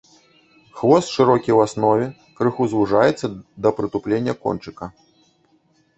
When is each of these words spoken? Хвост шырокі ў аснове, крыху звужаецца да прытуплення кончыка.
Хвост 0.79 1.07
шырокі 1.17 1.51
ў 1.57 1.67
аснове, 1.67 2.07
крыху 2.39 2.63
звужаецца 2.71 3.27
да 3.67 3.75
прытуплення 3.81 4.33
кончыка. 4.47 4.85